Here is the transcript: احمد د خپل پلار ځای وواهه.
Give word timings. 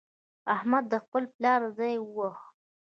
احمد 0.55 0.83
د 0.89 0.93
خپل 1.03 1.23
پلار 1.35 1.61
ځای 1.77 1.95
وواهه. 2.01 2.45